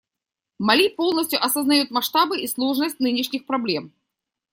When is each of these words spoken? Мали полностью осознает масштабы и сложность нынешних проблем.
Мали 0.57 0.87
полностью 0.89 1.39
осознает 1.45 1.91
масштабы 1.91 2.41
и 2.41 2.47
сложность 2.47 2.99
нынешних 2.99 3.45
проблем. 3.45 3.93